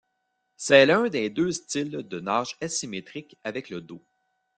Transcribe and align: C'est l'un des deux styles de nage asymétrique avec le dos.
C'est 0.57 0.87
l'un 0.87 1.09
des 1.09 1.29
deux 1.29 1.51
styles 1.51 1.91
de 1.91 2.19
nage 2.19 2.57
asymétrique 2.59 3.37
avec 3.43 3.69
le 3.69 3.81
dos. 3.81 4.01